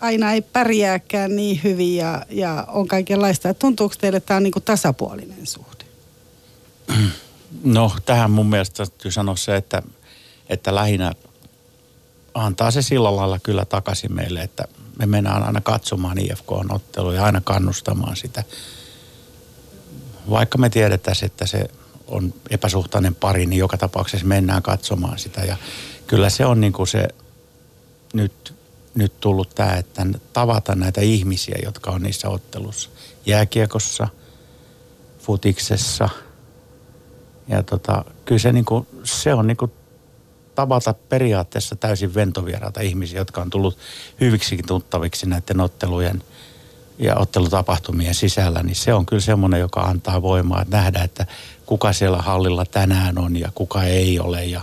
[0.00, 3.48] aina ei pärjääkään niin hyvin ja, ja on kaikenlaista.
[3.48, 5.84] Et Tuntuuko teille, että tämä on niin kuin tasapuolinen suhde?
[7.64, 9.82] No tähän mun mielestä täytyy sanoa se, että,
[10.48, 11.12] että lähinnä
[12.34, 14.64] antaa se sillä lailla kyllä takaisin meille, että
[14.98, 18.44] me mennään aina katsomaan IFK-otteluja ja aina kannustamaan sitä.
[20.30, 21.70] Vaikka me tiedettäisiin, että se
[22.08, 25.40] on epäsuhtainen pari, niin joka tapauksessa mennään katsomaan sitä.
[25.40, 25.56] Ja
[26.06, 27.08] kyllä se on niin kuin se
[28.12, 28.54] nyt,
[28.94, 32.90] nyt tullut tämä, että tavata näitä ihmisiä, jotka on niissä ottelussa.
[33.26, 34.08] Jääkiekossa,
[35.18, 36.08] futiksessa–
[37.48, 39.72] ja tota, kyllä se, niinku, se on niinku
[40.54, 43.78] tavata periaatteessa täysin ventovieraita ihmisiä, jotka on tullut
[44.20, 46.22] hyviksikin tuttaviksi näiden ottelujen
[46.98, 51.26] ja ottelutapahtumien sisällä, niin se on kyllä semmoinen, joka antaa voimaa, että nähdä, että
[51.68, 54.60] kuka siellä hallilla tänään on ja kuka ei ole ja,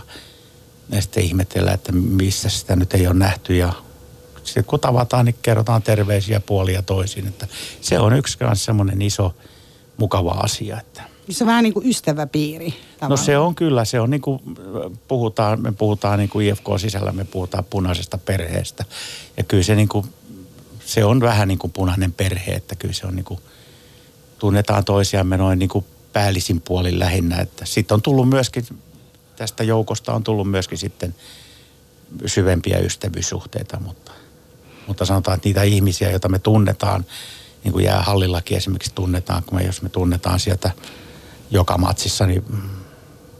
[0.90, 3.72] ja sitten ihmetellä, että missä sitä nyt ei ole nähty ja
[4.44, 7.46] sitten kun tavataan, niin kerrotaan terveisiä puolia toisiin, että
[7.80, 9.34] se on yksi kanssa semmoinen iso
[9.96, 12.68] mukava asia, että Se on vähän niin kuin ystäväpiiri.
[12.68, 13.24] No tavallaan.
[13.24, 14.40] se on kyllä, se on niin kuin,
[15.08, 18.84] puhutaan, me puhutaan niin kuin IFK-sisällä, me puhutaan punaisesta perheestä.
[19.36, 20.06] Ja kyllä se niin kuin,
[20.84, 23.40] se on vähän niin kuin punainen perhe, että kyllä se on niin kuin,
[24.38, 25.84] tunnetaan toisiamme noin niin kuin
[26.16, 27.36] päällisin puolin lähinnä.
[27.36, 28.66] Että sitten on tullut myöskin,
[29.36, 31.14] tästä joukosta on tullut myöskin sitten
[32.26, 34.12] syvempiä ystävyyssuhteita, mutta,
[34.86, 37.04] mutta sanotaan, että niitä ihmisiä, joita me tunnetaan,
[37.64, 40.70] niin kuin jäähallillakin esimerkiksi tunnetaan, kun me, jos me tunnetaan sieltä
[41.50, 42.44] joka matsissa, niin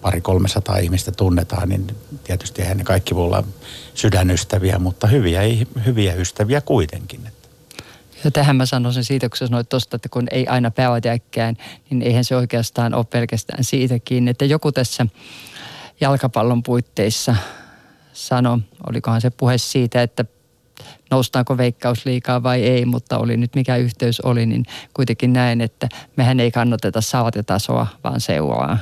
[0.03, 3.45] pari 300 ihmistä tunnetaan, niin tietysti eihän ne kaikki voi olla
[3.95, 5.41] sydänystäviä, mutta hyviä,
[5.87, 7.21] hyviä ystäviä kuitenkin.
[8.27, 11.57] Ja tähän mä sanoisin siitä, kun sä sanoit tosta, että kun ei aina päivätäkään,
[11.91, 15.07] niin eihän se oikeastaan ole pelkästään siitäkin, että joku tässä
[16.01, 17.37] jalkapallon puitteissa
[18.13, 18.59] sanoi,
[18.89, 20.25] olikohan se puhe siitä, että
[21.11, 26.41] noustaanko veikkausliikaa vai ei, mutta oli nyt mikä yhteys oli, niin kuitenkin näin, että mehän
[26.41, 28.79] ei kannateta saatetasoa, vaan seuraa.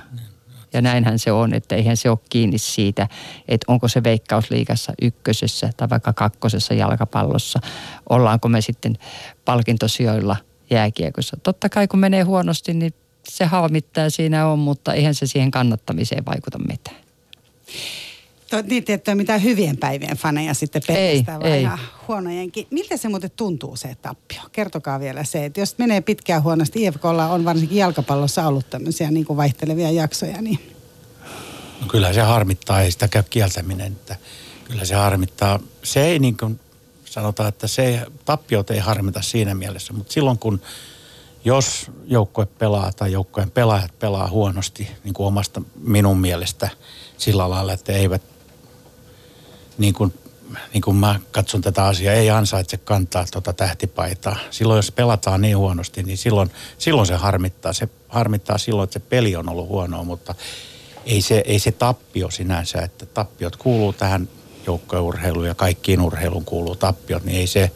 [0.74, 3.08] Ja näinhän se on, että eihän se ole kiinni siitä,
[3.48, 7.60] että onko se veikkausliikassa ykkösessä tai vaikka kakkosessa jalkapallossa.
[8.08, 8.98] Ollaanko me sitten
[9.44, 10.36] palkintosijoilla
[10.70, 11.36] jääkiekossa.
[11.42, 12.94] Totta kai kun menee huonosti, niin
[13.28, 16.96] se harmittaa siinä on, mutta eihän se siihen kannattamiseen vaikuta mitään.
[18.54, 21.62] To, niin, että ei mitään hyvien päivien faneja sitten pelkästään, vaan ei.
[21.62, 22.66] ihan huonojenkin.
[22.70, 24.40] Miltä se muuten tuntuu se tappio?
[24.52, 29.26] Kertokaa vielä se, että jos menee pitkään huonosti, IFKlla on varsinkin jalkapallossa ollut tämmöisiä niin
[29.26, 30.58] kuin vaihtelevia jaksoja, niin
[31.80, 34.16] No kyllä se harmittaa, ei sitä käy kieltäminen, että
[34.64, 35.60] kyllä se harmittaa.
[35.82, 36.60] Se ei niin kuin
[37.04, 40.60] sanotaan, että se tappiot ei harmita siinä mielessä, mutta silloin kun
[41.44, 46.68] jos joukkue pelaa tai joukkueen pelaajat pelaa huonosti, niin kuin omasta minun mielestä
[47.18, 48.33] sillä lailla, että eivät
[49.78, 50.14] niin kuin,
[50.72, 54.36] niin kuin mä katson tätä asiaa, ei ansaitse kantaa tuota tähtipaitaa.
[54.50, 57.72] Silloin jos pelataan niin huonosti, niin silloin, silloin se harmittaa.
[57.72, 60.34] Se harmittaa silloin, että se peli on ollut huonoa, mutta
[61.06, 64.28] ei se, ei se tappio sinänsä, että tappiot kuuluu tähän
[64.66, 67.70] joukkourheiluun ja kaikkiin urheiluun kuuluu tappiot, niin ei se,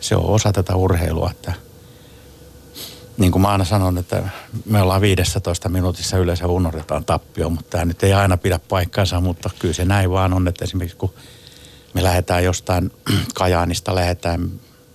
[0.00, 1.52] se on osa tätä urheilua, että
[3.18, 4.28] niin kuin mä aina sanon, että
[4.64, 9.50] me ollaan 15 minuutissa yleensä unohdetaan tappio, mutta tämä nyt ei aina pidä paikkaansa, mutta
[9.58, 11.14] kyllä se näin vaan on, että esimerkiksi kun
[11.94, 12.90] me lähdetään jostain
[13.34, 14.50] Kajaanista, lähdetään,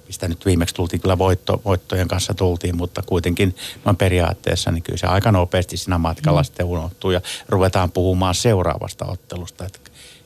[0.08, 3.56] mistä nyt viimeksi tultiin, kyllä voitto, voittojen kanssa tultiin, mutta kuitenkin
[3.86, 6.46] noin periaatteessa, niin kyllä se aika nopeasti siinä matkalla mm.
[6.46, 9.80] sitten unohtuu ja ruvetaan puhumaan seuraavasta ottelusta, että,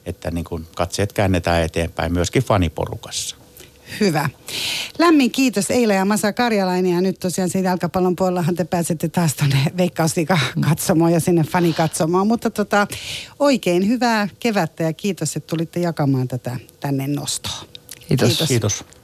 [0.06, 3.47] että niin kuin katseet käännetään eteenpäin myöskin faniporukassa.
[4.00, 4.30] Hyvä.
[5.00, 9.36] Lämmin kiitos Eila ja Masa Karjalainen ja nyt tosiaan siitä jalkapallon puolellahan te pääsette taas
[9.36, 12.28] tuonne Veikkausliiga katsomaan ja sinne fani katsomaan.
[12.28, 12.88] Mutta tota,
[13.40, 17.68] oikein hyvää kevättä ja kiitos, että tulitte jakamaan tätä tänne nostoon.
[18.08, 18.28] Kiitos.
[18.28, 18.48] Kiitos.
[18.48, 18.97] Kiitos.